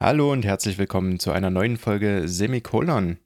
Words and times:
Hallo 0.00 0.30
und 0.30 0.44
herzlich 0.44 0.78
willkommen 0.78 1.18
zu 1.18 1.32
einer 1.32 1.50
neuen 1.50 1.76
Folge 1.76 2.28
Semikolon. 2.28 3.18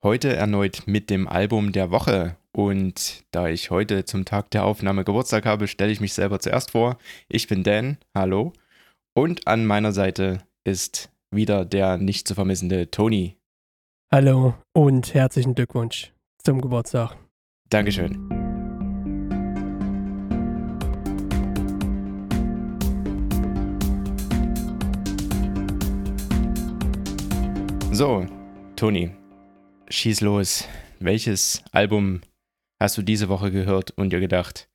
Heute 0.00 0.36
erneut 0.36 0.84
mit 0.86 1.10
dem 1.10 1.26
Album 1.26 1.72
der 1.72 1.90
Woche. 1.90 2.36
Und 2.52 3.24
da 3.32 3.48
ich 3.48 3.70
heute 3.70 4.04
zum 4.04 4.24
Tag 4.24 4.48
der 4.52 4.64
Aufnahme 4.64 5.02
Geburtstag 5.02 5.44
habe, 5.44 5.66
stelle 5.66 5.90
ich 5.90 6.00
mich 6.00 6.12
selber 6.12 6.38
zuerst 6.38 6.70
vor. 6.70 6.98
Ich 7.28 7.48
bin 7.48 7.64
Dan, 7.64 7.98
hallo. 8.14 8.52
Und 9.12 9.48
an 9.48 9.66
meiner 9.66 9.90
Seite 9.90 10.38
ist 10.62 11.10
wieder 11.32 11.64
der 11.64 11.98
nicht 11.98 12.28
zu 12.28 12.36
vermissende 12.36 12.92
Toni. 12.92 13.36
Hallo 14.12 14.54
und 14.72 15.12
herzlichen 15.14 15.56
Glückwunsch 15.56 16.12
zum 16.38 16.60
Geburtstag. 16.60 17.16
Dankeschön. 17.70 18.39
So, 28.00 28.24
Toni, 28.76 29.10
schieß 29.90 30.22
los. 30.22 30.66
Welches 31.00 31.62
Album 31.70 32.22
hast 32.80 32.96
du 32.96 33.02
diese 33.02 33.28
Woche 33.28 33.50
gehört 33.50 33.90
und 33.90 34.10
dir 34.10 34.20
gedacht, 34.20 34.70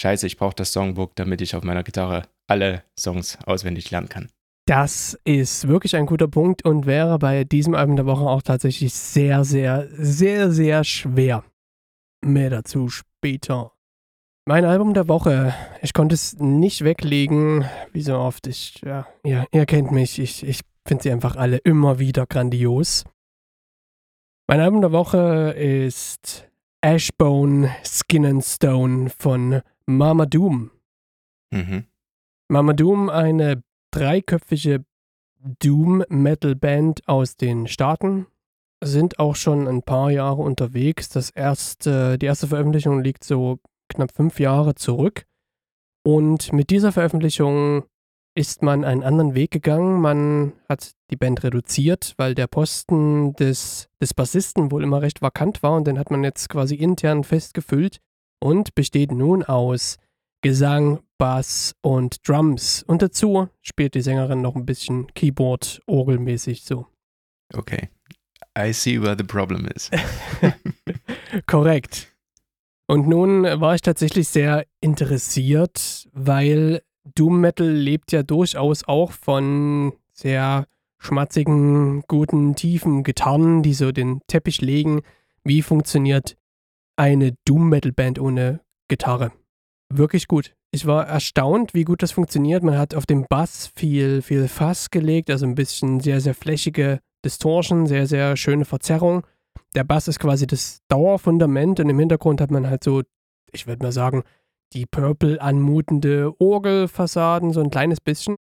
scheiße, 0.00 0.26
ich 0.26 0.36
brauche 0.36 0.56
das 0.56 0.72
Songbook, 0.72 1.14
damit 1.14 1.40
ich 1.40 1.54
auf 1.54 1.62
meiner 1.62 1.84
Gitarre 1.84 2.26
alle 2.48 2.82
Songs 2.98 3.38
auswendig 3.46 3.92
lernen 3.92 4.08
kann? 4.08 4.28
Das 4.66 5.16
ist 5.22 5.68
wirklich 5.68 5.94
ein 5.94 6.06
guter 6.06 6.26
Punkt 6.26 6.64
und 6.64 6.84
wäre 6.84 7.20
bei 7.20 7.44
diesem 7.44 7.76
Album 7.76 7.94
der 7.94 8.06
Woche 8.06 8.24
auch 8.24 8.42
tatsächlich 8.42 8.92
sehr, 8.92 9.44
sehr, 9.44 9.86
sehr, 9.92 10.50
sehr 10.50 10.82
schwer. 10.82 11.44
Mehr 12.26 12.50
dazu 12.50 12.88
später. 12.88 13.70
Mein 14.48 14.64
Album 14.64 14.94
der 14.94 15.06
Woche. 15.06 15.54
Ich 15.80 15.92
konnte 15.92 16.16
es 16.16 16.40
nicht 16.40 16.82
weglegen, 16.82 17.66
wie 17.92 18.02
so 18.02 18.16
oft. 18.16 18.48
Ich, 18.48 18.80
ja, 18.84 19.06
ihr, 19.22 19.46
ihr 19.52 19.64
kennt 19.64 19.92
mich. 19.92 20.18
Ich, 20.18 20.44
ich 20.44 20.62
finde 20.86 21.02
sie 21.02 21.10
einfach 21.10 21.36
alle 21.36 21.58
immer 21.58 21.98
wieder 21.98 22.26
grandios. 22.26 23.04
Mein 24.46 24.60
Album 24.60 24.82
der 24.82 24.92
Woche 24.92 25.54
ist 25.56 26.48
Ashbone 26.82 27.74
Skin 27.82 28.26
and 28.26 28.44
Stone 28.44 29.10
von 29.10 29.62
Mama 29.86 30.26
Doom. 30.26 30.70
Mhm. 31.50 31.86
Mama 32.48 32.74
Doom, 32.74 33.08
eine 33.08 33.62
dreiköpfige 33.90 34.84
Doom-Metal-Band 35.60 37.08
aus 37.08 37.36
den 37.36 37.66
Staaten, 37.66 38.26
sind 38.82 39.18
auch 39.18 39.36
schon 39.36 39.66
ein 39.66 39.82
paar 39.82 40.10
Jahre 40.10 40.42
unterwegs. 40.42 41.08
Das 41.08 41.30
erste, 41.30 42.18
die 42.18 42.26
erste 42.26 42.48
Veröffentlichung 42.48 43.02
liegt 43.02 43.24
so 43.24 43.60
knapp 43.88 44.12
fünf 44.14 44.38
Jahre 44.38 44.74
zurück. 44.74 45.24
Und 46.02 46.52
mit 46.52 46.68
dieser 46.68 46.92
Veröffentlichung 46.92 47.84
ist 48.34 48.62
man 48.62 48.84
einen 48.84 49.02
anderen 49.02 49.34
Weg 49.34 49.50
gegangen. 49.50 50.00
Man 50.00 50.52
hat 50.68 50.92
die 51.10 51.16
Band 51.16 51.44
reduziert, 51.44 52.14
weil 52.16 52.34
der 52.34 52.46
Posten 52.46 53.34
des, 53.34 53.88
des 54.00 54.14
Bassisten 54.14 54.70
wohl 54.70 54.82
immer 54.82 55.02
recht 55.02 55.22
vakant 55.22 55.62
war 55.62 55.76
und 55.76 55.86
den 55.86 55.98
hat 55.98 56.10
man 56.10 56.24
jetzt 56.24 56.48
quasi 56.48 56.74
intern 56.74 57.24
festgefüllt 57.24 58.00
und 58.40 58.74
besteht 58.74 59.12
nun 59.12 59.42
aus 59.44 59.98
Gesang, 60.42 61.00
Bass 61.16 61.74
und 61.80 62.28
Drums. 62.28 62.82
Und 62.82 63.02
dazu 63.02 63.48
spielt 63.62 63.94
die 63.94 64.02
Sängerin 64.02 64.42
noch 64.42 64.56
ein 64.56 64.66
bisschen 64.66 65.06
Keyboard, 65.14 65.80
orgelmäßig 65.86 66.64
so. 66.64 66.86
Okay. 67.54 67.88
I 68.56 68.72
see 68.72 69.00
where 69.00 69.16
the 69.16 69.24
problem 69.24 69.66
is. 69.74 69.90
Korrekt. 71.46 72.14
Und 72.86 73.08
nun 73.08 73.44
war 73.44 73.74
ich 73.74 73.80
tatsächlich 73.80 74.28
sehr 74.28 74.66
interessiert, 74.80 76.08
weil 76.12 76.82
Doom 77.14 77.40
Metal 77.40 77.68
lebt 77.68 78.12
ja 78.12 78.22
durchaus 78.22 78.84
auch 78.84 79.12
von 79.12 79.92
sehr 80.12 80.66
schmatzigen, 80.98 82.02
guten, 82.08 82.54
tiefen 82.54 83.02
Gitarren, 83.02 83.62
die 83.62 83.74
so 83.74 83.92
den 83.92 84.20
Teppich 84.26 84.60
legen. 84.60 85.02
Wie 85.44 85.62
funktioniert 85.62 86.36
eine 86.96 87.36
Doom 87.44 87.68
Metal 87.68 87.92
Band 87.92 88.18
ohne 88.18 88.60
Gitarre? 88.88 89.32
Wirklich 89.92 90.28
gut. 90.28 90.54
Ich 90.70 90.86
war 90.86 91.06
erstaunt, 91.06 91.74
wie 91.74 91.84
gut 91.84 92.02
das 92.02 92.12
funktioniert. 92.12 92.62
Man 92.62 92.78
hat 92.78 92.94
auf 92.94 93.06
dem 93.06 93.26
Bass 93.28 93.70
viel, 93.76 94.22
viel 94.22 94.48
Fass 94.48 94.90
gelegt, 94.90 95.30
also 95.30 95.46
ein 95.46 95.54
bisschen 95.54 96.00
sehr, 96.00 96.20
sehr 96.20 96.34
flächige 96.34 97.00
Distortion, 97.24 97.86
sehr, 97.86 98.06
sehr 98.06 98.36
schöne 98.36 98.64
Verzerrung. 98.64 99.26
Der 99.74 99.84
Bass 99.84 100.08
ist 100.08 100.18
quasi 100.18 100.46
das 100.46 100.80
Dauerfundament 100.88 101.80
und 101.80 101.88
im 101.88 101.98
Hintergrund 101.98 102.40
hat 102.40 102.50
man 102.50 102.68
halt 102.68 102.82
so, 102.82 103.02
ich 103.52 103.66
würde 103.66 103.84
mal 103.84 103.92
sagen, 103.92 104.24
die 104.74 104.86
Purple 104.86 105.40
anmutende 105.40 106.32
Orgelfassaden, 106.38 107.52
so 107.52 107.60
ein 107.60 107.70
kleines 107.70 108.00
bisschen. 108.00 108.36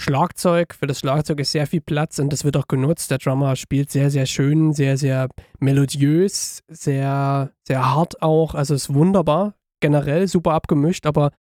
Schlagzeug, 0.00 0.74
für 0.74 0.86
das 0.86 1.00
Schlagzeug 1.00 1.40
ist 1.40 1.50
sehr 1.50 1.66
viel 1.66 1.80
Platz 1.80 2.20
und 2.20 2.32
das 2.32 2.44
wird 2.44 2.56
auch 2.56 2.68
genutzt. 2.68 3.10
Der 3.10 3.18
Drummer 3.18 3.56
spielt 3.56 3.90
sehr, 3.90 4.10
sehr 4.10 4.26
schön, 4.26 4.72
sehr, 4.72 4.96
sehr 4.96 5.28
melodiös, 5.58 6.62
sehr, 6.68 7.50
sehr 7.66 7.94
hart 7.94 8.22
auch. 8.22 8.54
Also 8.54 8.74
ist 8.74 8.94
wunderbar, 8.94 9.54
generell 9.80 10.28
super 10.28 10.52
abgemischt, 10.52 11.04
aber 11.04 11.32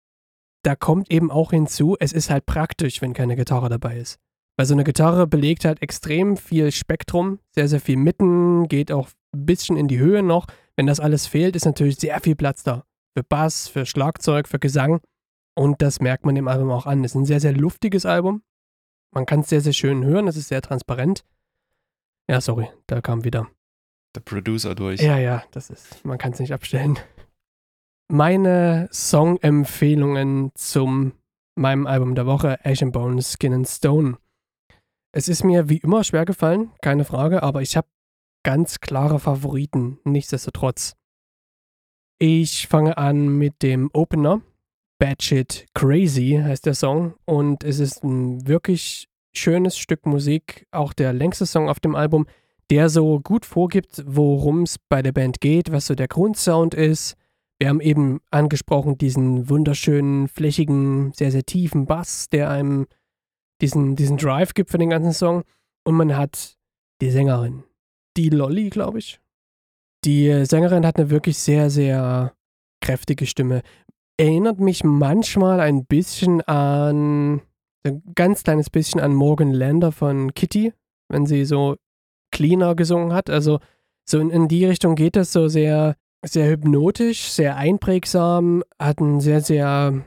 da 0.64 0.76
kommt 0.76 1.12
eben 1.12 1.30
auch 1.30 1.52
hinzu, 1.52 1.96
es 2.00 2.14
ist 2.14 2.32
halt 2.32 2.48
praktisch, 2.48 3.02
wenn 3.02 3.14
keine 3.14 3.36
Gitarre 3.36 3.70
dabei 3.70 3.98
ist. 3.98 4.18
Weil 4.58 4.66
so 4.66 4.74
eine 4.74 4.84
Gitarre 4.84 5.28
belegt 5.28 5.66
halt 5.66 5.84
extrem 5.84 6.36
viel 6.36 6.72
Spektrum, 6.72 7.40
sehr, 7.52 7.68
sehr 7.68 7.80
viel 7.80 7.98
Mitten, 7.98 8.68
geht 8.68 8.92
auch 8.92 9.10
ein 9.36 9.46
bisschen 9.46 9.78
in 9.78 9.88
die 9.88 10.00
Höhe 10.00 10.24
noch. 10.24 10.48
Wenn 10.76 10.88
das 10.88 11.00
alles 11.00 11.28
fehlt, 11.28 11.56
ist 11.56 11.66
natürlich 11.66 11.98
sehr 11.98 12.20
viel 12.22 12.36
Platz 12.36 12.64
da 12.64 12.87
für 13.18 13.24
Bass, 13.24 13.68
für 13.68 13.88
Schlagzeug, 13.88 14.48
für 14.48 14.60
Gesang. 14.60 15.02
Und 15.58 15.82
das 15.82 16.00
merkt 16.00 16.24
man 16.24 16.36
dem 16.36 16.48
Album 16.48 16.70
auch 16.70 16.86
an. 16.86 17.04
Es 17.04 17.14
ist 17.14 17.16
ein 17.16 17.26
sehr, 17.26 17.40
sehr 17.40 17.52
luftiges 17.52 18.06
Album. 18.06 18.44
Man 19.12 19.26
kann 19.26 19.40
es 19.40 19.50
sehr, 19.50 19.62
sehr 19.62 19.74
schön 19.74 20.06
hören. 20.06 20.28
Es 20.28 20.38
ist 20.38 20.50
sehr 20.50 20.62
transparent. 20.62 21.26
Ja, 22.30 22.42
sorry, 22.42 22.70
da 22.86 23.02
kam 23.02 23.24
wieder. 23.24 23.48
Der 24.16 24.22
Producer 24.22 24.76
durch. 24.76 25.02
Ja, 25.02 25.18
ja, 25.18 25.44
das 25.50 25.72
ist, 25.72 26.06
man 26.06 26.20
kann 26.20 26.34
es 26.34 26.40
nicht 26.40 26.54
abstellen. 26.54 27.00
Meine 28.08 28.88
Song-Empfehlungen 28.92 30.52
zum 30.54 31.14
meinem 31.56 31.88
Album 31.88 32.14
der 32.14 32.28
Woche, 32.28 32.64
Ash 32.64 32.84
and 32.84 32.94
Bone, 32.94 33.20
Skin 33.24 33.54
and 33.54 33.68
Stone. 33.68 34.18
Es 35.12 35.28
ist 35.28 35.44
mir 35.44 35.70
wie 35.70 35.78
immer 35.78 36.04
schwer 36.04 36.26
gefallen, 36.26 36.72
keine 36.84 37.04
Frage, 37.04 37.42
aber 37.42 37.64
ich 37.64 37.76
habe 37.76 37.88
ganz 38.44 38.80
klare 38.80 39.20
Favoriten, 39.20 40.00
nichtsdestotrotz. 40.04 40.97
Ich 42.20 42.66
fange 42.66 42.98
an 42.98 43.28
mit 43.28 43.62
dem 43.62 43.92
Opener. 43.94 44.42
Bad 44.98 45.22
Shit 45.22 45.68
Crazy 45.76 46.42
heißt 46.44 46.66
der 46.66 46.74
Song. 46.74 47.14
Und 47.26 47.64
es 47.64 47.78
ist 47.78 48.04
ein 48.04 48.48
wirklich 48.48 49.08
schönes 49.36 49.78
Stück 49.78 50.08
Musik. 50.08 50.66
Auch 50.72 50.94
der 50.94 51.14
längste 51.14 51.46
Song 51.46 51.70
auf 51.70 51.80
dem 51.80 51.94
Album, 51.94 52.26
der 52.72 52.90
so 52.90 53.20
gut 53.20 53.46
vorgibt, 53.46 54.04
worum 54.08 54.64
es 54.64 54.80
bei 54.90 55.04
der 55.04 55.12
Band 55.12 55.42
geht, 55.42 55.72
was 55.72 55.86
so 55.86 55.94
der 55.94 56.08
Grundsound 56.08 56.74
ist. 56.74 57.16
Wir 57.60 57.70
haben 57.70 57.82
eben 57.82 58.20
angesprochen 58.32 58.98
diesen 58.98 59.48
wunderschönen, 59.48 60.28
flächigen, 60.28 61.14
sehr, 61.14 61.32
sehr 61.32 61.46
tiefen 61.46 61.86
Bass, 61.86 62.30
der 62.30 62.50
einem 62.50 62.88
diesen, 63.62 63.96
diesen 63.96 64.18
Drive 64.18 64.56
gibt 64.56 64.72
für 64.72 64.80
den 64.80 64.90
ganzen 64.90 65.14
Song. 65.14 65.44
Und 65.84 65.94
man 65.94 66.18
hat 66.18 66.58
die 67.00 67.12
Sängerin, 67.12 67.64
die 68.18 68.30
Lolly, 68.30 68.72
glaube 68.72 68.98
ich. 68.98 69.20
Die 70.08 70.46
Sängerin 70.46 70.86
hat 70.86 70.96
eine 70.96 71.10
wirklich 71.10 71.38
sehr, 71.38 71.70
sehr 71.70 72.32
kräftige 72.82 73.26
Stimme. 73.26 73.62
Erinnert 74.18 74.58
mich 74.58 74.86
manchmal 74.86 75.60
ein 75.60 75.86
bisschen 75.86 76.40
an, 76.44 77.42
ein 77.86 78.04
ganz 78.16 78.44
kleines 78.44 78.70
bisschen 78.70 79.02
an 79.02 79.14
Morgan 79.14 79.52
Lander 79.52 79.92
von 79.92 80.34
Kitty, 80.34 80.72
wenn 81.10 81.26
sie 81.26 81.44
so 81.44 81.76
cleaner 82.32 82.74
gesungen 82.74 83.12
hat. 83.12 83.30
Also 83.30 83.60
so 84.10 84.18
in, 84.20 84.30
in 84.30 84.48
die 84.48 84.64
Richtung 84.64 84.96
geht 84.96 85.18
das 85.18 85.34
so 85.34 85.50
sehr, 85.50 85.98
sehr 86.26 86.52
hypnotisch, 86.52 87.30
sehr 87.30 87.58
einprägsam, 87.58 88.64
hat 88.80 89.02
ein 89.02 89.20
sehr, 89.20 89.42
sehr 89.42 90.06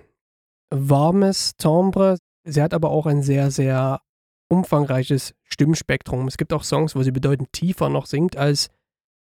warmes 0.70 1.56
Timbre. 1.58 2.16
Sie 2.44 2.62
hat 2.62 2.72
aber 2.72 2.90
auch 2.90 3.04
ein 3.04 3.20
sehr, 3.20 3.50
sehr 3.50 4.00
umfangreiches 4.48 5.34
Stimmspektrum. 5.44 6.26
Es 6.26 6.38
gibt 6.38 6.54
auch 6.54 6.64
Songs, 6.64 6.96
wo 6.96 7.03
sie 7.03 7.12
bedeutend 7.12 7.53
tiefer 7.53 7.91
noch 7.91 8.06
singt 8.06 8.38
als 8.38 8.70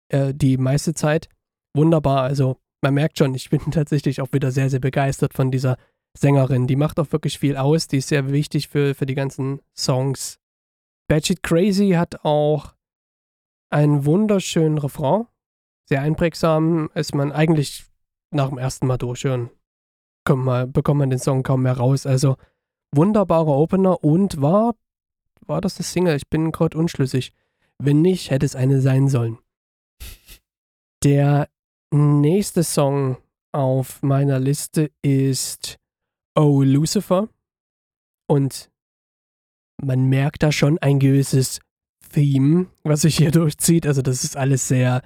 äh, 0.09 0.35
die 0.35 0.57
meiste 0.57 0.95
Zeit. 0.95 1.29
Wunderbar, 1.75 2.23
also 2.23 2.59
man 2.83 2.95
merkt 2.95 3.19
schon, 3.19 3.35
ich 3.35 3.51
bin 3.51 3.61
tatsächlich 3.71 4.21
auch 4.21 4.33
wieder 4.33 4.51
sehr, 4.51 4.71
sehr 4.71 4.81
begeistert 4.81 5.35
von 5.35 5.51
dieser 5.51 5.77
Sängerin. 6.17 6.67
Die 6.67 6.77
macht 6.77 7.01
auch 7.01 7.11
wirklich 7.13 7.39
viel 7.39 7.57
aus, 7.57 7.89
die 7.89 7.99
ist 7.99 8.09
sehr 8.09 8.31
wichtig 8.31 8.69
für, 8.69 8.95
für 8.95 9.07
die 9.07 9.15
ganzen 9.15 9.61
Songs. 9.77 10.39
Batshit 11.09 11.43
Crazy 11.43 11.91
hat 11.91 12.25
auch 12.25 12.75
einen 13.71 14.05
wunderschönen 14.05 14.79
Refrain, 14.79 15.27
sehr 15.87 16.03
einprägsam, 16.03 16.91
ist 16.95 17.15
man 17.15 17.33
eigentlich 17.33 17.87
nach 18.31 18.49
dem 18.49 18.59
ersten 18.59 18.87
Mal 18.87 18.99
durchhören. 18.99 19.51
Kommt 20.25 20.45
mal, 20.45 20.67
bekommt 20.67 21.01
man 21.01 21.11
den 21.11 21.19
Song 21.19 21.43
kaum 21.43 21.63
mehr 21.63 21.77
raus. 21.77 22.07
Also 22.07 22.37
wunderbarer 22.93 23.49
Opener 23.49 24.03
und 24.03 24.41
war, 24.41 24.75
war 25.47 25.61
das 25.61 25.77
eine 25.77 25.85
Single? 25.85 26.17
Ich 26.17 26.29
bin 26.29 26.53
gerade 26.53 26.79
unschlüssig. 26.79 27.33
Wenn 27.79 28.01
nicht, 28.01 28.31
hätte 28.31 28.47
es 28.47 28.57
eine 28.57 28.81
sein 28.81 29.09
sollen. 29.09 29.39
Der 31.05 31.51
nächste 31.93 32.65
Song 32.65 33.19
auf 33.53 34.03
meiner 34.03 34.41
Liste 34.41 34.91
ist 35.03 35.77
Oh 36.35 36.63
Lucifer. 36.63 37.29
Und 38.27 38.71
man 39.83 40.07
merkt 40.07 40.43
da 40.43 40.51
schon 40.51 40.79
ein 40.79 40.99
gewisses 40.99 41.61
Theme, 42.15 42.69
was 42.85 43.03
sich 43.03 43.19
hier 43.19 43.31
durchzieht. 43.33 43.87
Also 43.87 44.01
das 44.01 44.25
ist 44.25 44.39
alles 44.39 44.67
sehr, 44.67 45.03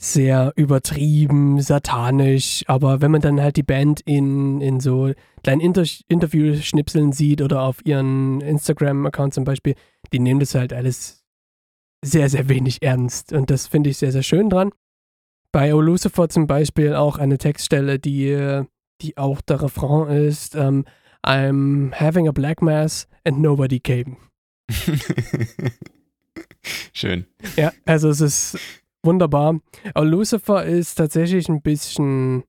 sehr 0.00 0.54
übertrieben, 0.56 1.60
satanisch. 1.60 2.64
Aber 2.66 3.02
wenn 3.02 3.10
man 3.10 3.20
dann 3.20 3.38
halt 3.38 3.56
die 3.58 3.62
Band 3.62 4.00
in, 4.00 4.62
in 4.62 4.80
so 4.80 5.12
kleinen 5.42 5.60
Inter 5.60 5.84
Interview-Schnipseln 6.08 7.12
sieht 7.12 7.42
oder 7.42 7.60
auf 7.62 7.84
ihren 7.84 8.40
Instagram-Account 8.40 9.34
zum 9.34 9.44
Beispiel, 9.44 9.74
die 10.10 10.20
nehmen 10.20 10.40
das 10.40 10.54
halt 10.54 10.72
alles 10.72 11.22
sehr, 12.02 12.30
sehr 12.30 12.48
wenig 12.48 12.82
ernst. 12.82 13.34
Und 13.34 13.50
das 13.50 13.66
finde 13.66 13.90
ich 13.90 13.98
sehr, 13.98 14.10
sehr 14.10 14.22
schön 14.22 14.48
dran. 14.48 14.70
Bei 15.54 15.72
O 15.72 15.80
Lucifer 15.80 16.28
zum 16.28 16.48
Beispiel 16.48 16.96
auch 16.96 17.16
eine 17.16 17.38
Textstelle, 17.38 18.00
die, 18.00 18.64
die 19.00 19.16
auch 19.16 19.40
der 19.40 19.62
Refrain 19.62 20.08
ist. 20.08 20.56
Ähm, 20.56 20.84
I'm 21.24 21.94
having 21.94 22.26
a 22.26 22.32
black 22.32 22.60
mass 22.60 23.06
and 23.22 23.38
nobody 23.38 23.78
came. 23.78 24.16
Schön. 26.92 27.26
Ja, 27.54 27.72
also 27.84 28.08
es 28.08 28.20
ist 28.20 28.58
wunderbar. 29.04 29.60
Aber 29.94 30.04
Lucifer 30.04 30.64
ist 30.64 30.96
tatsächlich 30.96 31.48
ein 31.48 31.62
bisschen 31.62 32.42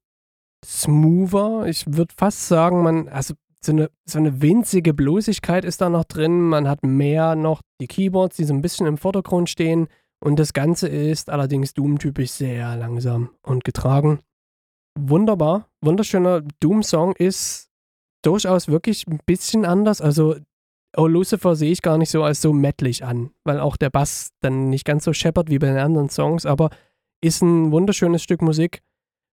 smoother. 0.66 1.68
Ich 1.68 1.86
würde 1.86 2.12
fast 2.18 2.48
sagen, 2.48 2.82
man, 2.82 3.08
also 3.10 3.36
so 3.64 3.72
eine, 3.72 3.92
so 4.06 4.18
eine 4.18 4.42
winzige 4.42 4.96
Bloßigkeit 4.96 5.64
ist 5.64 5.80
da 5.80 5.92
noch 5.92 6.06
drin. 6.06 6.42
Man 6.42 6.68
hat 6.68 6.84
mehr 6.84 7.36
noch 7.36 7.62
die 7.80 7.88
Keyboards, 7.88 8.38
die 8.38 8.46
so 8.46 8.56
ein 8.56 8.64
bisschen 8.64 8.88
im 8.88 8.98
Vordergrund 8.98 9.48
stehen. 9.48 9.90
Und 10.26 10.38
das 10.38 10.54
Ganze 10.54 10.88
ist 10.88 11.30
allerdings 11.30 11.76
Doom-typisch 11.76 12.32
sehr 12.32 12.76
langsam 12.78 13.30
und 13.44 13.64
getragen. 13.64 14.22
Wunderbar, 14.98 15.70
wunderschöner 15.82 16.42
Doom-Song 16.62 17.14
ist 17.16 17.70
durchaus 18.24 18.68
wirklich 18.68 19.06
ein 19.06 19.20
bisschen 19.28 19.66
anders. 19.66 20.02
Also 20.02 20.36
Oh 20.98 21.08
Lucifer 21.08 21.56
sehe 21.56 21.72
ich 21.72 21.82
gar 21.82 21.98
nicht 21.98 22.10
so 22.10 22.24
als 22.24 22.42
so 22.42 22.54
mettlich 22.54 23.04
an, 23.04 23.32
weil 23.44 23.60
auch 23.60 23.76
der 23.76 23.90
Bass 23.90 24.32
dann 24.42 24.70
nicht 24.70 24.86
ganz 24.86 25.04
so 25.04 25.14
scheppert 25.14 25.50
wie 25.50 25.60
bei 25.60 25.68
den 25.68 25.78
anderen 25.78 26.10
Songs, 26.10 26.46
aber 26.46 26.70
ist 27.22 27.42
ein 27.42 27.72
wunderschönes 27.72 28.24
Stück 28.24 28.42
Musik, 28.42 28.82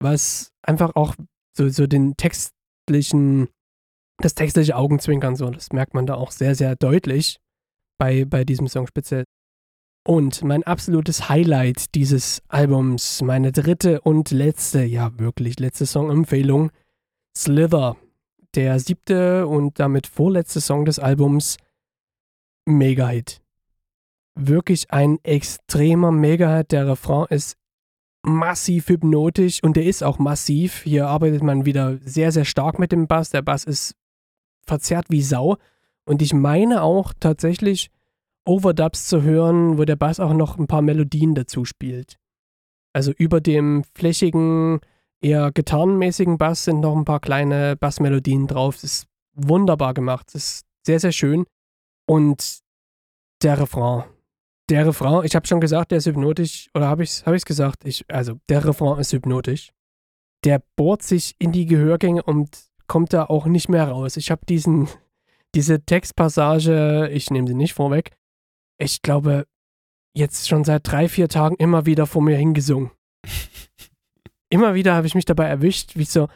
was 0.01 0.53
einfach 0.63 0.95
auch 0.95 1.15
so, 1.57 1.69
so 1.69 1.87
den 1.87 2.17
textlichen, 2.17 3.49
das 4.19 4.35
textliche 4.35 4.77
Augenzwinkern 4.77 5.35
so, 5.35 5.49
das 5.51 5.73
merkt 5.73 5.95
man 5.95 6.07
da 6.07 6.15
auch 6.15 6.31
sehr, 6.31 6.55
sehr 6.55 6.77
deutlich 6.77 7.39
bei, 7.99 8.25
bei 8.25 8.45
diesem 8.45 8.69
Song 8.69 8.87
speziell. 8.87 9.25
Und 10.07 10.45
mein 10.45 10.63
absolutes 10.63 11.29
Highlight 11.29 11.97
dieses 11.97 12.41
Albums, 12.47 13.23
meine 13.23 13.51
dritte 13.51 14.01
und 14.03 14.31
letzte, 14.31 14.85
ja 14.85 15.11
wirklich 15.19 15.59
letzte 15.59 15.85
Songempfehlung, 15.85 16.71
Slither 17.37 17.97
der 18.55 18.79
siebte 18.79 19.49
und 19.49 19.81
damit 19.81 20.07
vorletzte 20.07 20.61
Song 20.61 20.85
des 20.85 21.01
Albums 21.01 21.57
Mega-Hit. 22.67 23.43
Wirklich 24.37 24.93
ein 24.93 25.19
extremer 25.25 26.13
Mega-Hit. 26.13 26.71
Der 26.71 26.87
Refrain 26.87 27.27
ist 27.31 27.57
massiv 28.23 28.89
hypnotisch 28.89 29.61
und 29.61 29.77
der 29.77 29.87
ist 29.87 30.05
auch 30.05 30.21
massiv. 30.21 30.83
Hier 30.85 31.09
arbeitet 31.09 31.43
man 31.43 31.65
wieder 31.65 31.99
sehr, 32.05 32.31
sehr 32.31 32.45
stark 32.45 32.79
mit 32.79 32.93
dem 32.93 33.09
Bass. 33.09 33.31
Der 33.31 33.43
Bass 33.43 33.65
ist 33.65 33.97
verzerrt 34.69 35.07
wie 35.09 35.23
Sau. 35.23 35.57
Und 36.05 36.23
ich 36.23 36.33
meine 36.33 36.83
auch 36.83 37.13
tatsächlich 37.19 37.91
Overdubs 38.47 39.07
zu 39.07 39.23
hören, 39.23 39.79
wo 39.79 39.85
der 39.85 39.97
Bass 39.97 40.21
auch 40.21 40.33
noch 40.33 40.59
ein 40.59 40.67
paar 40.67 40.83
Melodien 40.83 41.35
dazu 41.35 41.65
spielt. 41.65 42.17
Also 42.93 43.13
über 43.13 43.41
dem 43.41 43.85
flächigen 43.95 44.81
eher 45.21 45.51
gitarrenmäßigen 45.53 46.39
Bass 46.39 46.65
sind 46.65 46.81
noch 46.81 46.97
ein 46.97 47.05
paar 47.05 47.21
kleine 47.21 47.77
Bassmelodien 47.77 48.47
drauf. 48.47 48.77
Das 48.77 48.85
ist 48.85 49.07
wunderbar 49.35 49.95
gemacht. 49.95 50.29
Das 50.33 50.45
ist 50.45 50.67
sehr, 50.87 51.01
sehr 51.01 51.13
schön. 51.13 51.45
Und 52.09 52.61
der 53.43 53.61
Refrain. 53.61 54.05
Der 54.69 54.87
Refrain, 54.87 55.25
ich 55.25 55.37
habe 55.37 55.47
schon 55.47 55.61
gesagt, 55.61 55.91
der 55.91 55.99
ist 55.99 56.07
hypnotisch. 56.07 56.69
Oder 56.75 56.89
habe 56.89 57.03
ich 57.03 57.11
es 57.11 57.27
hab 57.27 57.45
gesagt? 57.45 57.85
Ich, 57.85 58.05
also, 58.09 58.39
der 58.49 58.65
Refrain 58.65 58.99
ist 58.99 59.13
hypnotisch. 59.13 59.73
Der 60.45 60.63
bohrt 60.77 61.03
sich 61.03 61.35
in 61.39 61.53
die 61.53 61.67
Gehörgänge 61.67 62.23
und 62.23 62.67
kommt 62.87 63.13
da 63.13 63.25
auch 63.25 63.47
nicht 63.47 63.69
mehr 63.69 63.89
raus. 63.89 64.17
Ich 64.17 64.31
habe 64.31 64.47
diesen, 64.47 64.89
diese 65.55 65.85
Textpassage, 65.85 67.09
ich 67.13 67.31
nehme 67.31 67.49
sie 67.49 67.55
nicht 67.55 67.75
vorweg, 67.75 68.13
ich 68.79 69.03
glaube, 69.03 69.47
jetzt 70.15 70.49
schon 70.49 70.65
seit 70.65 70.91
drei, 70.91 71.09
vier 71.09 71.29
Tagen 71.29 71.57
immer 71.57 71.87
wieder 71.87 72.07
vor 72.07 72.23
mir 72.23 72.37
hingesungen. 72.37 72.91
immer 74.51 74.75
wieder 74.75 74.95
habe 74.95 75.07
ich 75.07 75.15
mich 75.15 75.25
dabei 75.25 75.47
erwischt, 75.47 75.97
wie 75.97 76.03
ich 76.03 76.11
so, 76.11 76.29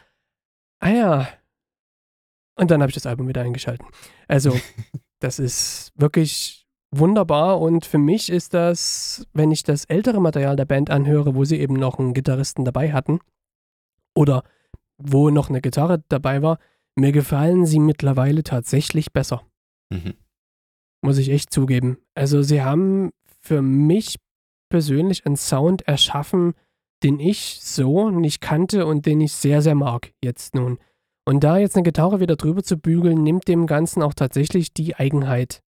ah 0.79 0.89
ja. 0.89 1.27
Und 2.55 2.71
dann 2.71 2.81
habe 2.81 2.89
ich 2.89 2.95
das 2.95 3.05
Album 3.05 3.27
wieder 3.27 3.41
eingeschalten. 3.41 3.87
Also, 4.27 4.59
das 5.19 5.39
ist 5.39 5.91
wirklich 5.95 6.67
wunderbar 6.91 7.59
und 7.61 7.85
für 7.85 7.97
mich 7.97 8.29
ist 8.29 8.53
das, 8.53 9.25
wenn 9.33 9.51
ich 9.51 9.63
das 9.63 9.85
ältere 9.85 10.19
Material 10.19 10.55
der 10.55 10.65
Band 10.65 10.89
anhöre, 10.89 11.35
wo 11.35 11.45
sie 11.45 11.59
eben 11.59 11.75
noch 11.75 11.99
einen 11.99 12.13
Gitarristen 12.13 12.65
dabei 12.65 12.91
hatten 12.91 13.19
oder 14.13 14.43
wo 14.97 15.29
noch 15.29 15.49
eine 15.49 15.61
Gitarre 15.61 16.03
dabei 16.09 16.41
war, 16.41 16.59
mir 16.95 17.11
gefallen 17.11 17.65
sie 17.65 17.79
mittlerweile 17.79 18.43
tatsächlich 18.43 19.13
besser. 19.13 19.43
Mhm. 19.89 20.13
Muss 21.01 21.17
ich 21.17 21.29
echt 21.29 21.51
zugeben. 21.51 21.97
Also 22.15 22.41
sie 22.41 22.61
haben 22.61 23.11
für 23.41 23.61
mich 23.61 24.17
persönlich 24.69 25.25
einen 25.25 25.35
Sound 25.35 25.87
erschaffen, 25.87 26.53
den 27.03 27.19
ich 27.19 27.59
so 27.61 28.09
nicht 28.11 28.41
kannte 28.41 28.85
und 28.85 29.05
den 29.05 29.21
ich 29.21 29.33
sehr, 29.33 29.61
sehr 29.61 29.75
mag 29.75 30.13
jetzt 30.23 30.53
nun. 30.55 30.77
Und 31.25 31.43
da 31.43 31.57
jetzt 31.57 31.75
eine 31.75 31.83
Gitarre 31.83 32.19
wieder 32.19 32.35
drüber 32.35 32.63
zu 32.63 32.77
bügeln, 32.77 33.23
nimmt 33.23 33.47
dem 33.47 33.67
Ganzen 33.67 34.01
auch 34.01 34.13
tatsächlich 34.13 34.73
die 34.73 34.95
Eigenheit. 34.95 35.61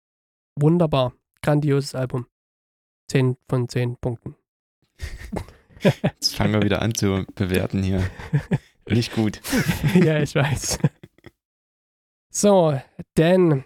Wunderbar. 0.55 1.13
Grandioses 1.41 1.95
Album. 1.95 2.27
10 3.09 3.37
von 3.47 3.67
10 3.67 3.97
Punkten. 3.97 4.35
Jetzt 6.03 6.35
fangen 6.35 6.53
wir 6.53 6.61
wieder 6.61 6.81
an 6.81 6.95
zu 6.95 7.25
bewerten 7.35 7.83
hier. 7.83 8.09
Nicht 8.87 9.13
gut. 9.13 9.41
ja, 9.95 10.19
ich 10.19 10.33
weiß. 10.33 10.79
So, 12.29 12.79
Dan, 13.15 13.65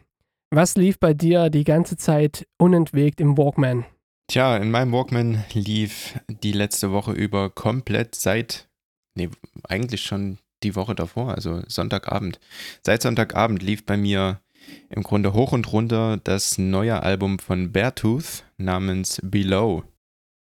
was 0.49 0.75
lief 0.75 0.99
bei 0.99 1.13
dir 1.13 1.49
die 1.49 1.63
ganze 1.63 1.97
Zeit 1.97 2.47
unentwegt 2.57 3.21
im 3.21 3.37
Walkman? 3.37 3.85
Tja, 4.27 4.57
in 4.57 4.71
meinem 4.71 4.91
Walkman 4.91 5.45
lief 5.53 6.19
die 6.27 6.51
letzte 6.51 6.91
Woche 6.91 7.13
über 7.13 7.49
komplett 7.49 8.15
seit, 8.15 8.67
nee, 9.15 9.29
eigentlich 9.63 10.03
schon 10.03 10.39
die 10.63 10.75
Woche 10.75 10.95
davor, 10.95 11.33
also 11.33 11.61
Sonntagabend. 11.67 12.39
Seit 12.85 13.01
Sonntagabend 13.01 13.63
lief 13.63 13.85
bei 13.85 13.95
mir 13.95 14.41
im 14.89 15.03
Grunde 15.03 15.33
hoch 15.33 15.53
und 15.53 15.71
runter 15.71 16.17
das 16.23 16.57
neue 16.57 17.01
Album 17.01 17.39
von 17.39 17.71
Beartooth 17.71 18.43
namens 18.57 19.21
Below. 19.23 19.83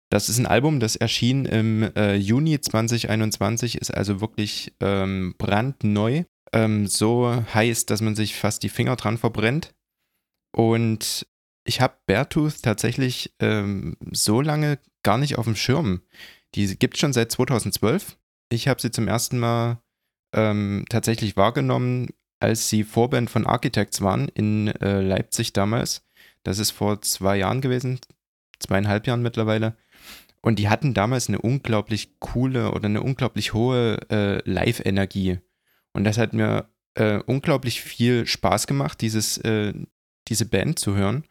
Das 0.09 0.29
ist 0.29 0.37
ein 0.37 0.47
Album, 0.47 0.79
das 0.79 0.95
erschien 0.95 1.45
im 1.45 1.83
äh, 1.95 2.15
Juni 2.15 2.59
2021, 2.59 3.77
ist 3.77 3.93
also 3.93 4.21
wirklich 4.21 4.73
ähm, 4.79 5.35
brandneu. 5.37 6.23
Ähm, 6.53 6.87
so 6.87 7.43
heiß, 7.53 7.85
dass 7.87 8.01
man 8.01 8.15
sich 8.15 8.35
fast 8.35 8.63
die 8.63 8.69
Finger 8.69 8.95
dran 8.95 9.17
verbrennt. 9.17 9.73
Und 10.51 11.27
ich 11.63 11.81
habe 11.81 11.95
Beartooth 12.05 12.63
tatsächlich 12.63 13.33
ähm, 13.39 13.97
so 14.11 14.41
lange 14.41 14.79
gar 15.03 15.17
nicht 15.17 15.37
auf 15.37 15.45
dem 15.45 15.55
Schirm. 15.55 16.01
Die 16.55 16.77
gibt 16.77 16.95
es 16.95 17.01
schon 17.01 17.13
seit 17.13 17.31
2012. 17.31 18.17
Ich 18.49 18.67
habe 18.67 18.81
sie 18.81 18.91
zum 18.91 19.07
ersten 19.07 19.37
Mal 19.37 19.81
ähm, 20.33 20.85
tatsächlich 20.89 21.35
wahrgenommen, 21.35 22.07
als 22.39 22.69
sie 22.69 22.83
Vorband 22.83 23.29
von 23.29 23.45
Architects 23.45 24.01
waren 24.01 24.29
in 24.29 24.67
äh, 24.67 25.01
Leipzig 25.01 25.53
damals. 25.53 26.05
Das 26.43 26.59
ist 26.59 26.71
vor 26.71 27.01
zwei 27.01 27.37
Jahren 27.37 27.61
gewesen, 27.61 27.99
zweieinhalb 28.59 29.07
Jahren 29.07 29.21
mittlerweile. 29.21 29.75
Und 30.41 30.59
die 30.59 30.69
hatten 30.69 30.93
damals 30.93 31.27
eine 31.27 31.39
unglaublich 31.39 32.19
coole 32.19 32.71
oder 32.71 32.85
eine 32.85 33.01
unglaublich 33.01 33.53
hohe 33.53 33.97
äh, 34.09 34.49
Live-Energie. 34.49 35.39
Und 35.93 36.03
das 36.05 36.17
hat 36.17 36.33
mir 36.33 36.69
äh, 36.93 37.17
unglaublich 37.25 37.81
viel 37.81 38.25
Spaß 38.25 38.67
gemacht, 38.67 39.01
dieses, 39.01 39.37
äh, 39.39 39.73
diese 40.27 40.45
Band 40.45 40.79
zu 40.79 40.95
hören. 40.95 41.23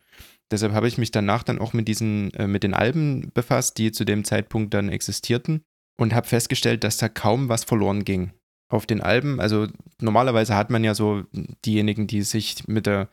Deshalb 0.51 0.73
habe 0.73 0.89
ich 0.89 0.99
mich 0.99 1.11
danach 1.11 1.43
dann 1.43 1.59
auch 1.59 1.73
mit 1.73 1.89
diesen, 1.89 2.33
äh, 2.35 2.47
mit 2.47 2.63
den 2.63 2.75
Alben 2.75 3.31
befasst, 3.35 3.79
die 3.79 3.93
zu 3.93 4.05
dem 4.05 4.25
Zeitpunkt 4.25 4.75
dann 4.75 4.89
existierten 4.89 5.63
und 5.99 6.15
habe 6.15 6.29
festgestellt, 6.29 6.85
dass 6.85 6.99
da 6.99 7.09
kaum 7.09 7.49
was 7.49 7.65
verloren 7.65 8.05
ging. 8.05 8.33
Auf 8.69 8.85
den 8.85 9.01
Alben, 9.01 9.41
also 9.41 9.69
normalerweise 10.01 10.57
hat 10.57 10.71
man 10.71 10.83
ja 10.83 10.95
so 10.95 11.25
diejenigen, 11.65 12.09
die 12.09 12.23
sich 12.23 12.67
mit 12.67 12.87
der 12.87 13.09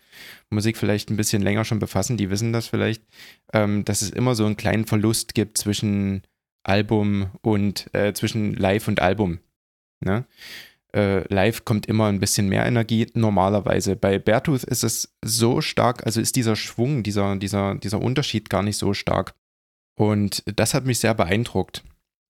Musik 0.49 0.77
vielleicht 0.77 1.11
ein 1.11 1.17
bisschen 1.17 1.43
länger 1.43 1.63
schon 1.63 1.77
befassen, 1.77 2.17
die 2.17 2.31
wissen 2.31 2.53
das 2.53 2.67
vielleicht, 2.67 3.03
ähm, 3.53 3.85
dass 3.85 4.01
es 4.01 4.09
immer 4.09 4.33
so 4.33 4.45
einen 4.45 4.57
kleinen 4.57 4.85
Verlust 4.85 5.35
gibt 5.35 5.59
zwischen 5.59 6.23
Album 6.63 7.29
und 7.41 7.93
äh, 7.93 8.13
zwischen 8.13 8.55
Live 8.55 8.87
und 8.87 8.99
Album. 8.99 9.39
Ne? 10.03 10.25
Äh, 10.95 11.27
live 11.33 11.65
kommt 11.65 11.87
immer 11.87 12.07
ein 12.07 12.19
bisschen 12.19 12.49
mehr 12.49 12.65
Energie 12.65 13.07
normalerweise. 13.13 13.95
Bei 13.95 14.19
Beartooth 14.19 14.63
ist 14.63 14.83
es 14.83 15.15
so 15.23 15.61
stark, 15.61 16.05
also 16.05 16.21
ist 16.21 16.35
dieser 16.35 16.55
Schwung, 16.55 17.03
dieser, 17.03 17.35
dieser, 17.35 17.75
dieser 17.75 18.01
Unterschied 18.01 18.49
gar 18.49 18.63
nicht 18.63 18.77
so 18.77 18.93
stark. 18.93 19.33
Und 19.99 20.43
das 20.45 20.73
hat 20.73 20.85
mich 20.85 20.99
sehr 20.99 21.13
beeindruckt. 21.13 21.83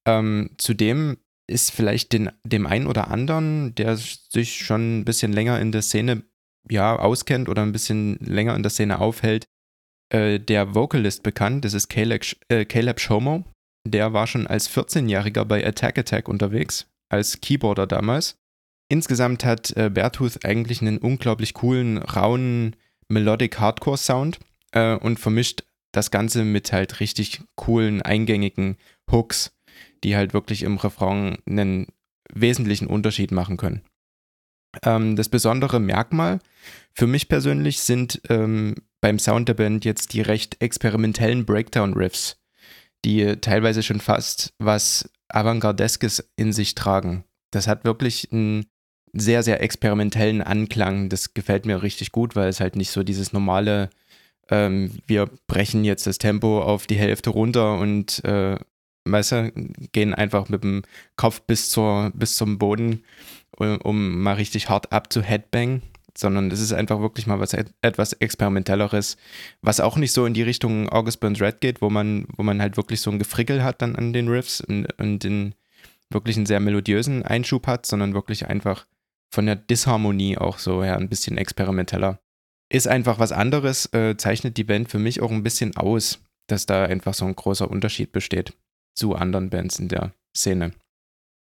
Ähm, 0.08 0.52
zudem 0.58 1.18
ist 1.48 1.72
vielleicht 1.72 2.14
den, 2.14 2.32
dem 2.46 2.66
einen 2.66 2.88
oder 2.88 3.10
anderen, 3.10 3.76
der 3.76 3.98
sich 3.98 4.66
schon 4.66 5.00
ein 5.00 5.06
bisschen 5.06 5.34
länger 5.34 5.60
in 5.60 5.72
der 5.72 5.82
Szene 5.82 6.24
ja, 6.70 6.98
auskennt 6.98 7.50
oder 7.50 7.62
ein 7.62 7.74
bisschen 7.74 8.18
länger 8.20 8.56
in 8.56 8.64
der 8.64 8.70
Szene 8.70 9.00
aufhält, 9.00 9.46
äh, 10.14 10.40
der 10.40 10.76
Vocalist 10.76 11.24
bekannt. 11.24 11.66
Das 11.66 11.74
ist 11.74 11.90
Caleb, 11.90 12.24
äh, 12.48 12.66
Caleb 12.66 13.00
Shomo. 13.00 13.44
Der 13.86 14.14
war 14.14 14.28
schon 14.28 14.48
als 14.48 14.70
14-Jähriger 14.70 15.44
bei 15.44 15.66
Attack 15.66 15.98
Attack 15.98 16.30
unterwegs, 16.30 16.88
als 17.10 17.42
Keyboarder 17.42 17.88
damals. 17.88 18.38
Insgesamt 18.94 19.44
hat 19.44 19.76
äh, 19.76 19.90
Beartooth 19.90 20.46
eigentlich 20.46 20.84
einen 20.84 21.00
unglaublich 21.00 21.56
coolen, 21.56 21.98
rauen 21.98 22.76
Melodic 23.08 23.60
Hardcore 23.60 23.98
Sound 23.98 24.38
äh, 24.72 24.94
und 24.94 25.20
vermischt 25.20 25.64
das 25.92 26.12
Ganze 26.12 26.44
mit 26.44 26.72
halt 26.72 27.00
richtig 27.00 27.42
coolen, 27.56 28.04
eingängigen 28.04 28.78
Hooks, 29.12 29.52
die 30.04 30.16
halt 30.16 30.36
wirklich 30.36 30.62
im 30.62 30.78
Refrain 30.78 31.40
einen 31.50 31.88
wesentlichen 32.32 32.86
Unterschied 32.86 33.32
machen 33.32 33.58
können. 33.58 33.82
Ähm, 34.84 35.16
das 35.16 35.28
besondere 35.28 35.80
Merkmal 35.80 36.38
für 36.94 37.08
mich 37.08 37.28
persönlich 37.28 37.80
sind 37.80 38.22
ähm, 38.30 38.76
beim 39.02 39.18
Sound 39.18 39.50
der 39.50 39.56
Band 39.56 39.86
jetzt 39.86 40.14
die 40.14 40.22
recht 40.22 40.62
experimentellen 40.62 41.46
Breakdown-Riffs, 41.46 42.38
die 43.06 43.38
teilweise 43.38 43.82
schon 43.82 44.02
fast 44.02 44.54
was 44.60 45.10
Avantgardeskes 45.30 46.32
in 46.36 46.54
sich 46.54 46.76
tragen. 46.76 47.24
Das 47.50 47.68
hat 47.68 47.86
wirklich 47.86 48.32
einen 48.32 48.68
sehr, 49.14 49.44
sehr 49.44 49.62
experimentellen 49.62 50.42
Anklang. 50.42 51.10
Das 51.10 51.34
gefällt 51.34 51.66
mir 51.66 51.84
richtig 51.84 52.12
gut, 52.12 52.36
weil 52.36 52.50
es 52.50 52.60
halt 52.60 52.76
nicht 52.76 52.92
so 52.92 53.04
dieses 53.04 53.32
normale, 53.32 53.90
ähm, 54.50 54.92
wir 55.08 55.30
brechen 55.48 55.86
jetzt 55.86 56.08
das 56.08 56.18
Tempo 56.18 56.62
auf 56.62 56.88
die 56.88 56.98
Hälfte 56.98 57.30
runter 57.30 57.78
und 57.78 58.24
äh, 58.26 58.58
weißt 59.06 59.32
du, 59.32 59.52
gehen 59.92 60.14
einfach 60.14 60.50
mit 60.50 60.64
dem 60.64 60.84
Kopf 61.16 61.42
bis, 61.42 61.70
zur, 61.70 62.12
bis 62.16 62.36
zum 62.36 62.58
Boden, 62.58 63.04
um, 63.58 63.78
um 63.82 64.22
mal 64.22 64.36
richtig 64.36 64.70
hart 64.70 64.92
abzuheadbang, 64.92 65.82
sondern 66.18 66.52
es 66.52 66.60
ist 66.60 66.74
einfach 66.74 67.00
wirklich 67.00 67.28
mal 67.28 67.40
was 67.40 67.54
etwas 67.82 68.14
Experimentelleres, 68.14 69.18
was 69.62 69.80
auch 69.80 69.98
nicht 69.98 70.14
so 70.14 70.26
in 70.26 70.34
die 70.34 70.44
Richtung 70.44 70.90
August 70.90 71.20
Burns 71.20 71.42
Red 71.42 71.62
geht, 71.62 71.82
wo 71.82 71.90
man, 71.90 72.26
wo 72.36 72.44
man 72.44 72.62
halt 72.62 72.78
wirklich 72.78 73.02
so 73.02 73.12
ein 73.12 73.20
Gefrickel 73.20 73.64
hat 73.64 73.82
dann 73.82 73.96
an 73.96 74.14
den 74.14 74.28
Riffs 74.28 74.62
und, 74.62 74.88
und 75.00 75.24
den 75.24 75.56
wirklich 76.10 76.38
einen 76.38 76.46
sehr 76.46 76.60
melodiösen 76.60 77.24
Einschub 77.24 77.68
hat, 77.68 77.86
sondern 77.86 78.14
wirklich 78.14 78.48
einfach 78.48 78.86
von 79.34 79.48
der 79.48 79.56
Disharmonie 79.56 80.38
auch 80.38 80.60
so 80.60 80.84
her 80.84 80.98
ein 80.98 81.10
bisschen 81.10 81.40
experimenteller. 81.40 82.20
Ist 82.72 82.88
einfach 82.88 83.18
was 83.18 83.32
anderes, 83.32 83.92
äh, 83.92 84.16
zeichnet 84.16 84.58
die 84.58 84.64
Band 84.64 84.90
für 84.90 85.00
mich 85.00 85.22
auch 85.22 85.32
ein 85.32 85.42
bisschen 85.42 85.76
aus, 85.76 86.20
dass 86.48 86.68
da 86.68 86.86
einfach 86.86 87.16
so 87.16 87.26
ein 87.26 87.36
großer 87.36 87.70
Unterschied 87.70 88.12
besteht 88.12 88.54
zu 88.96 89.16
anderen 89.16 89.50
Bands 89.50 89.80
in 89.80 89.88
der 89.88 90.14
Szene. 90.38 90.74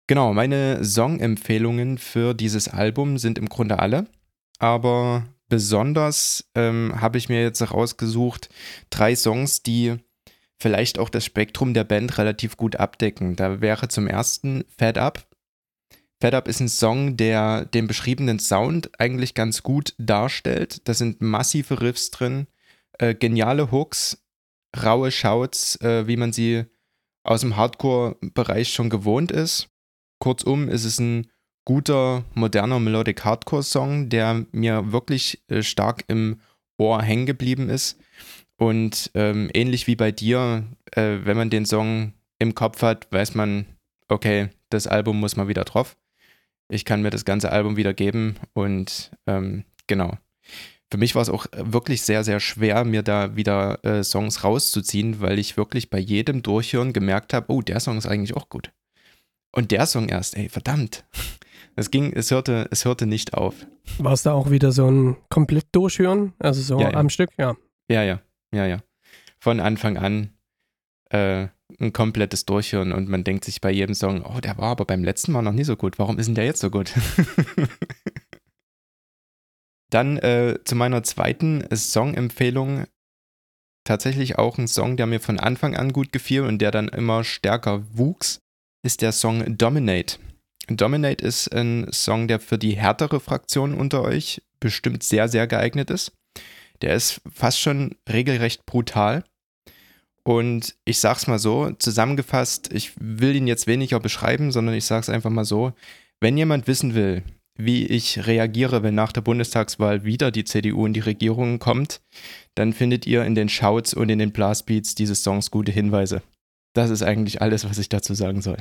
Genau, 0.07 0.33
meine 0.33 0.83
Songempfehlungen 0.83 1.99
für 1.99 2.33
dieses 2.33 2.67
Album 2.67 3.19
sind 3.19 3.37
im 3.37 3.49
Grunde 3.49 3.77
alle, 3.77 4.07
aber 4.57 5.27
besonders 5.47 6.49
ähm, 6.55 6.99
habe 6.99 7.19
ich 7.19 7.29
mir 7.29 7.43
jetzt 7.43 7.61
rausgesucht 7.71 8.49
drei 8.89 9.15
Songs, 9.15 9.61
die 9.61 9.97
vielleicht 10.59 10.97
auch 10.97 11.09
das 11.09 11.23
Spektrum 11.23 11.75
der 11.75 11.83
Band 11.83 12.17
relativ 12.17 12.57
gut 12.57 12.77
abdecken. 12.77 13.35
Da 13.35 13.61
wäre 13.61 13.89
zum 13.89 14.07
ersten 14.07 14.65
Fed 14.75 14.97
Up. 14.97 15.27
Fed 16.25 16.33
Up 16.33 16.47
ist 16.47 16.59
ein 16.59 16.69
Song, 16.69 17.17
der 17.17 17.65
den 17.65 17.85
beschriebenen 17.85 18.39
Sound 18.39 18.99
eigentlich 18.99 19.35
ganz 19.35 19.61
gut 19.61 19.93
darstellt. 19.99 20.81
Da 20.87 20.95
sind 20.95 21.21
massive 21.21 21.81
Riffs 21.81 22.09
drin, 22.09 22.47
äh, 22.97 23.13
geniale 23.13 23.71
Hooks, 23.71 24.25
raue 24.75 25.11
Shouts, 25.11 25.79
äh, 25.81 26.07
wie 26.07 26.17
man 26.17 26.33
sie 26.33 26.65
aus 27.23 27.41
dem 27.41 27.57
Hardcore-Bereich 27.57 28.73
schon 28.73 28.89
gewohnt 28.89 29.31
ist. 29.31 29.69
Kurzum 30.17 30.67
ist 30.67 30.83
es 30.83 30.99
ein 30.99 31.27
guter, 31.63 32.25
moderner 32.33 32.79
Melodic 32.79 33.23
Hardcore-Song, 33.23 34.09
der 34.09 34.47
mir 34.51 34.91
wirklich 34.91 35.43
äh, 35.47 35.61
stark 35.61 36.05
im 36.07 36.41
Ohr 36.79 37.03
hängen 37.03 37.27
geblieben 37.27 37.69
ist. 37.69 37.99
Und 38.57 39.11
ähm, 39.13 39.51
ähnlich 39.53 39.85
wie 39.85 39.95
bei 39.95 40.11
dir, 40.11 40.65
äh, 40.91 41.19
wenn 41.23 41.37
man 41.37 41.51
den 41.51 41.67
Song 41.67 42.13
im 42.39 42.55
Kopf 42.55 42.81
hat, 42.81 43.11
weiß 43.11 43.35
man, 43.35 43.67
okay, 44.07 44.49
das 44.71 44.87
Album 44.87 45.19
muss 45.19 45.35
mal 45.35 45.47
wieder 45.47 45.65
drauf. 45.65 45.95
Ich 46.69 46.85
kann 46.85 47.01
mir 47.01 47.11
das 47.11 47.25
ganze 47.25 47.51
Album 47.51 47.77
wieder 47.77 47.93
geben 47.93 48.35
und 48.53 49.11
ähm, 49.27 49.65
genau 49.87 50.17
für 50.91 50.97
mich 50.97 51.15
war 51.15 51.21
es 51.21 51.29
auch 51.29 51.47
wirklich 51.51 52.03
sehr, 52.03 52.23
sehr 52.23 52.39
schwer, 52.39 52.85
mir 52.85 53.03
da 53.03 53.35
wieder 53.35 53.83
äh, 53.83 54.03
Songs 54.03 54.43
rauszuziehen, 54.43 55.19
weil 55.19 55.39
ich 55.39 55.57
wirklich 55.57 55.89
bei 55.89 55.99
jedem 55.99 56.41
Durchhören 56.41 56.93
gemerkt 56.93 57.33
habe, 57.33 57.51
oh, 57.51 57.61
der 57.61 57.79
Song 57.79 57.97
ist 57.97 58.05
eigentlich 58.05 58.35
auch 58.35 58.49
gut. 58.49 58.71
Und 59.51 59.71
der 59.71 59.85
Song 59.87 60.09
erst, 60.09 60.37
ey, 60.37 60.49
verdammt. 60.49 61.05
Es 61.77 61.91
ging, 61.91 62.13
es 62.13 62.31
hörte, 62.31 62.69
es 62.71 62.85
hörte 62.85 63.05
nicht 63.05 63.33
auf. 63.33 63.67
War 63.97 64.13
es 64.13 64.23
da 64.23 64.31
auch 64.31 64.49
wieder 64.49 64.71
so 64.71 64.89
ein 64.89 65.17
komplett 65.29 65.65
Durchhören? 65.73 66.31
Also 66.39 66.61
so 66.61 66.79
ja, 66.79 66.91
ja. 66.91 66.97
am 66.97 67.09
Stück, 67.09 67.31
ja. 67.37 67.57
Ja, 67.89 68.01
ja, 68.01 68.21
ja, 68.53 68.65
ja. 68.65 68.79
Von 69.39 69.59
Anfang 69.59 69.97
an 69.97 70.29
äh, 71.09 71.47
ein 71.79 71.93
komplettes 71.93 72.45
Durchhören 72.45 72.91
und 72.91 73.09
man 73.09 73.23
denkt 73.23 73.45
sich 73.45 73.61
bei 73.61 73.71
jedem 73.71 73.95
Song, 73.95 74.23
oh, 74.23 74.39
der 74.39 74.57
war 74.57 74.71
aber 74.71 74.85
beim 74.85 75.03
letzten 75.03 75.31
Mal 75.31 75.41
noch 75.41 75.51
nie 75.51 75.63
so 75.63 75.75
gut. 75.75 75.99
Warum 75.99 76.19
ist 76.19 76.27
denn 76.27 76.35
der 76.35 76.45
jetzt 76.45 76.61
so 76.61 76.69
gut? 76.69 76.93
Dann 79.89 80.17
äh, 80.17 80.59
zu 80.65 80.75
meiner 80.75 81.03
zweiten 81.03 81.63
Song-Empfehlung. 81.73 82.85
Tatsächlich 83.85 84.37
auch 84.37 84.57
ein 84.57 84.67
Song, 84.67 84.97
der 84.97 85.05
mir 85.05 85.19
von 85.19 85.39
Anfang 85.39 85.75
an 85.75 85.93
gut 85.93 86.11
gefiel 86.11 86.41
und 86.41 86.59
der 86.59 86.71
dann 86.71 86.87
immer 86.87 87.23
stärker 87.23 87.83
wuchs, 87.95 88.39
ist 88.83 89.03
der 89.03 89.11
Song 89.11 89.57
Dominate. 89.57 90.17
Dominate 90.67 91.23
ist 91.23 91.53
ein 91.53 91.87
Song, 91.91 92.27
der 92.27 92.39
für 92.39 92.57
die 92.57 92.75
härtere 92.75 93.19
Fraktion 93.19 93.75
unter 93.75 94.01
euch 94.01 94.41
bestimmt 94.59 95.03
sehr, 95.03 95.27
sehr 95.27 95.45
geeignet 95.45 95.91
ist. 95.91 96.13
Der 96.81 96.95
ist 96.95 97.21
fast 97.31 97.59
schon 97.59 97.95
regelrecht 98.09 98.65
brutal. 98.65 99.23
Und 100.27 100.75
ich 100.85 100.99
sag's 100.99 101.27
mal 101.27 101.37
so, 101.37 101.71
zusammengefasst, 101.71 102.73
ich 102.73 102.93
will 102.99 103.35
ihn 103.35 103.47
jetzt 103.47 103.67
weniger 103.67 103.99
beschreiben, 103.99 104.51
sondern 104.51 104.73
ich 104.73 104.85
sag's 104.85 105.09
einfach 105.09 105.29
mal 105.29 105.45
so, 105.45 105.73
wenn 106.19 106.35
jemand 106.35 106.67
wissen 106.67 106.95
will, 106.95 107.23
wie 107.57 107.85
ich 107.85 108.25
reagiere, 108.25 108.83
wenn 108.83 108.95
nach 108.95 109.11
der 109.11 109.21
Bundestagswahl 109.21 110.03
wieder 110.03 110.31
die 110.31 110.43
CDU 110.43 110.85
in 110.85 110.93
die 110.93 110.99
Regierung 110.99 111.59
kommt, 111.59 112.01
dann 112.55 112.73
findet 112.73 113.05
ihr 113.05 113.23
in 113.23 113.35
den 113.35 113.49
Shouts 113.49 113.93
und 113.93 114.09
in 114.09 114.19
den 114.19 114.31
Blastbeats 114.31 114.95
dieses 114.95 115.23
Songs 115.23 115.51
gute 115.51 115.71
Hinweise. 115.71 116.21
Das 116.73 116.89
ist 116.89 117.03
eigentlich 117.03 117.41
alles, 117.41 117.63
was 117.69 117.77
ich 117.77 117.87
dazu 117.87 118.13
sagen 118.13 118.41
soll. 118.41 118.57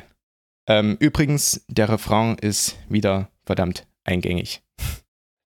Ähm, 0.69 0.97
übrigens, 1.01 1.65
der 1.69 1.89
Refrain 1.89 2.37
ist 2.39 2.77
wieder 2.89 3.31
verdammt 3.45 3.87
eingängig. 4.05 4.63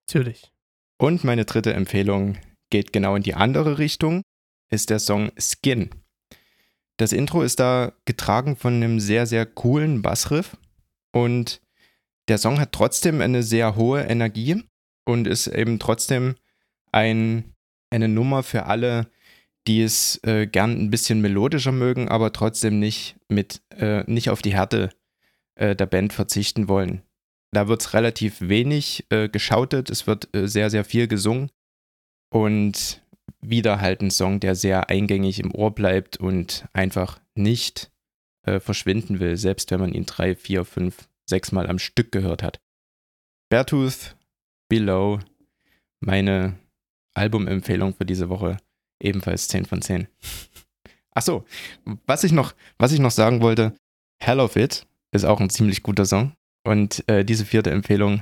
Natürlich. 0.07 0.51
Und 0.97 1.23
meine 1.23 1.45
dritte 1.45 1.73
Empfehlung 1.73 2.37
geht 2.69 2.93
genau 2.93 3.15
in 3.15 3.23
die 3.23 3.33
andere 3.33 3.79
Richtung, 3.79 4.21
ist 4.69 4.89
der 4.89 4.99
Song 4.99 5.31
Skin. 5.39 5.89
Das 6.99 7.13
Intro 7.13 7.43
ist 7.43 7.61
da 7.61 7.93
getragen 8.03 8.57
von 8.57 8.73
einem 8.73 8.99
sehr, 8.99 9.25
sehr 9.25 9.45
coolen 9.45 10.01
Bassriff. 10.01 10.57
Und 11.13 11.61
der 12.27 12.37
Song 12.37 12.59
hat 12.59 12.73
trotzdem 12.73 13.21
eine 13.21 13.41
sehr 13.41 13.77
hohe 13.77 14.01
Energie 14.01 14.63
und 15.05 15.25
ist 15.25 15.47
eben 15.47 15.79
trotzdem 15.79 16.35
ein, 16.91 17.55
eine 17.89 18.09
Nummer 18.09 18.43
für 18.43 18.65
alle, 18.65 19.09
die 19.65 19.81
es 19.81 20.19
äh, 20.23 20.45
gern 20.45 20.71
ein 20.71 20.89
bisschen 20.89 21.21
melodischer 21.21 21.71
mögen, 21.71 22.09
aber 22.09 22.33
trotzdem 22.33 22.79
nicht 22.79 23.15
mit 23.29 23.61
äh, 23.77 24.03
nicht 24.11 24.29
auf 24.29 24.41
die 24.41 24.53
Härte 24.53 24.89
äh, 25.55 25.77
der 25.77 25.85
Band 25.85 26.11
verzichten 26.11 26.67
wollen. 26.67 27.01
Da 27.51 27.69
wird 27.69 27.79
es 27.81 27.93
relativ 27.93 28.41
wenig 28.41 29.05
äh, 29.09 29.29
geschautet, 29.29 29.89
es 29.89 30.05
wird 30.05 30.27
äh, 30.35 30.49
sehr, 30.49 30.69
sehr 30.69 30.83
viel 30.83 31.07
gesungen. 31.07 31.49
Und 32.29 33.01
wieder 33.41 33.81
halt 33.81 34.01
ein 34.01 34.11
Song, 34.11 34.39
der 34.39 34.55
sehr 34.55 34.89
eingängig 34.89 35.39
im 35.39 35.53
Ohr 35.53 35.73
bleibt 35.73 36.17
und 36.17 36.65
einfach 36.73 37.19
nicht 37.35 37.91
äh, 38.43 38.59
verschwinden 38.59 39.19
will, 39.19 39.37
selbst 39.37 39.71
wenn 39.71 39.79
man 39.79 39.93
ihn 39.93 40.05
drei, 40.05 40.35
vier, 40.35 40.65
fünf 40.65 41.09
sechsmal 41.25 41.67
am 41.67 41.79
Stück 41.79 42.11
gehört 42.11 42.43
hat. 42.43 42.59
Beartooth, 43.49 44.15
Below, 44.69 45.19
meine 45.99 46.55
Albumempfehlung 47.13 47.95
für 47.95 48.05
diese 48.05 48.29
Woche, 48.29 48.57
ebenfalls 49.01 49.47
10 49.47 49.65
von 49.65 49.81
10. 49.81 50.07
Achso, 51.11 51.45
was 52.05 52.23
ich 52.23 52.31
noch, 52.31 52.53
was 52.77 52.91
ich 52.91 52.99
noch 52.99 53.11
sagen 53.11 53.41
wollte, 53.41 53.75
Hell 54.21 54.39
of 54.39 54.55
It 54.55 54.85
ist 55.11 55.25
auch 55.25 55.39
ein 55.39 55.49
ziemlich 55.49 55.83
guter 55.83 56.05
Song. 56.05 56.33
Und 56.63 57.07
äh, 57.07 57.25
diese 57.25 57.45
vierte 57.45 57.71
Empfehlung 57.71 58.21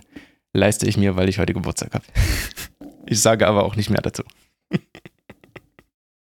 leiste 0.53 0.87
ich 0.87 0.97
mir, 0.97 1.15
weil 1.15 1.27
ich 1.29 1.39
heute 1.39 1.53
Geburtstag 1.53 1.93
habe. 1.93 2.05
ich 3.05 3.19
sage 3.19 3.47
aber 3.47 3.63
auch 3.65 3.75
nicht 3.75 3.89
mehr 3.89 4.01
dazu. 4.01 4.23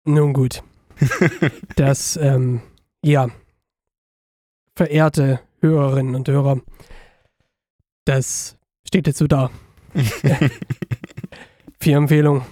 Nun 0.05 0.33
gut. 0.33 0.63
Das, 1.77 2.17
ähm, 2.17 2.61
ja, 3.05 3.29
verehrte 4.77 5.41
Hörerinnen 5.61 6.15
und 6.15 6.29
Hörer. 6.29 6.61
Das 8.05 8.57
steht 8.87 9.07
jetzt 9.07 9.19
so 9.19 9.27
da. 9.27 9.51
Vier 11.81 11.97
Empfehlungen. 11.97 12.43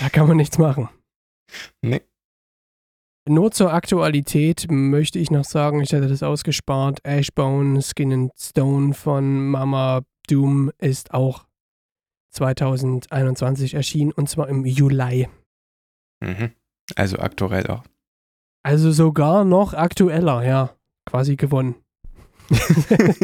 Da 0.00 0.08
kann 0.08 0.26
man 0.26 0.36
nichts 0.36 0.58
machen. 0.58 0.88
Nee. 1.80 2.02
Nur 3.28 3.52
zur 3.52 3.72
Aktualität 3.72 4.66
möchte 4.68 5.18
ich 5.18 5.30
noch 5.30 5.44
sagen, 5.44 5.80
ich 5.80 5.92
hatte 5.94 6.08
das 6.08 6.22
ausgespart. 6.22 7.04
Ashbone 7.04 7.80
Skin 7.82 8.12
and 8.12 8.32
Stone 8.36 8.94
von 8.94 9.48
Mama 9.48 10.02
Doom 10.28 10.72
ist 10.78 11.14
auch 11.14 11.44
2021 12.32 13.74
erschienen 13.74 14.12
und 14.12 14.28
zwar 14.28 14.48
im 14.48 14.64
Juli. 14.64 15.28
Mhm. 16.20 16.52
Also 16.96 17.18
aktuell 17.18 17.66
auch. 17.68 17.84
Also 18.64 18.92
sogar 18.92 19.44
noch 19.44 19.74
aktueller, 19.74 20.44
ja. 20.44 20.76
Quasi 21.04 21.36
gewonnen. 21.36 21.74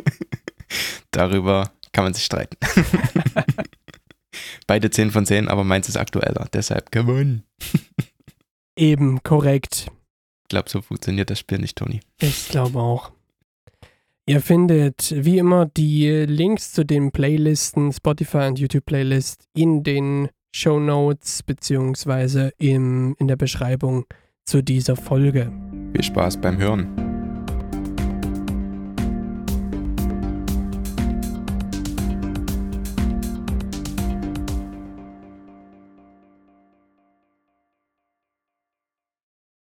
Darüber 1.11 1.71
kann 1.93 2.05
man 2.05 2.15
sich 2.15 2.25
streiten. 2.25 2.57
Beide 4.67 4.91
10 4.91 5.11
von 5.11 5.27
10, 5.27 5.49
aber 5.49 5.65
meins 5.65 5.88
ist 5.88 5.97
aktueller. 5.97 6.47
Deshalb 6.53 6.91
gewonnen. 6.93 7.45
Eben, 8.79 9.23
korrekt. 9.23 9.91
Ich 10.45 10.49
glaube, 10.49 10.69
so 10.71 10.83
funktioniert 10.83 11.31
das 11.31 11.38
Spiel 11.38 11.59
nicht, 11.59 11.77
Toni. 11.79 12.00
Ich 12.21 12.49
glaube 12.49 12.79
auch. 12.79 13.12
Ihr 14.28 14.42
findet 14.42 15.14
wie 15.16 15.38
immer 15.38 15.64
die 15.64 16.06
Links 16.06 16.73
zu 16.73 16.85
den 16.85 17.12
Playlisten, 17.12 17.94
Spotify 17.94 18.47
und 18.49 18.58
YouTube 18.58 18.85
Playlist 18.85 19.49
in 19.54 19.82
den 19.82 20.28
Show 20.54 20.78
Notes 20.78 21.42
im, 22.58 23.16
in 23.18 23.26
der 23.26 23.37
Beschreibung 23.37 24.04
zu 24.44 24.62
dieser 24.62 24.97
Folge. 24.97 25.50
Viel 25.94 26.04
Spaß 26.04 26.42
beim 26.42 26.58
Hören. 26.58 27.08